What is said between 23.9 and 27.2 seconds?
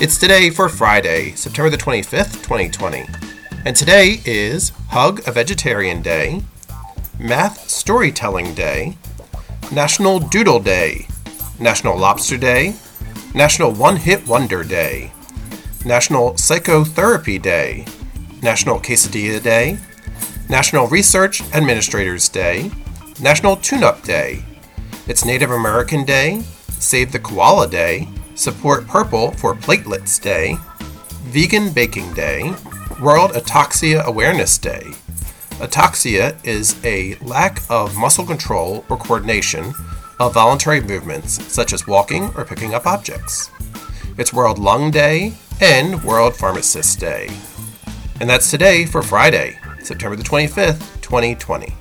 Day. It's Native American Day, Save the